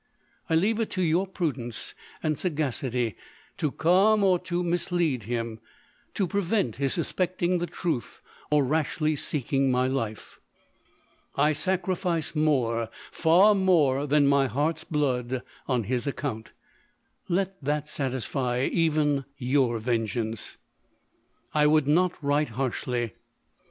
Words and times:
I 0.49 0.55
leave 0.55 0.79
it 0.79 0.89
to 0.93 1.03
your 1.03 1.27
prudence 1.27 1.93
and 2.23 2.39
sagacity 2.39 3.15
to 3.57 3.69
calm 3.69 4.23
or 4.23 4.39
to 4.39 4.63
mislead 4.63 5.25
him, 5.25 5.59
to 6.15 6.25
prevent 6.25 6.77
his 6.77 6.93
suspecting 6.93 7.59
the 7.59 7.67
truth, 7.67 8.19
or 8.49 8.63
rashly 8.63 9.15
seeking 9.15 9.69
my 9.69 9.85
life. 9.85 10.39
I 11.35 11.53
sacrifice 11.53 12.35
more, 12.35 12.89
far 13.11 13.53
more, 13.53 14.07
than 14.07 14.25
my 14.25 14.47
heart's 14.47 14.83
blood 14.83 15.43
on 15.67 15.83
his 15.83 16.07
account— 16.07 16.49
let 17.29 17.63
that 17.63 17.87
satisfy 17.87 18.61
even 18.63 19.25
your 19.37 19.77
vengeance." 19.77 20.57
I 21.53 21.67
would 21.67 21.87
not 21.87 22.13
write 22.23 22.49
harshly. 22.57 23.13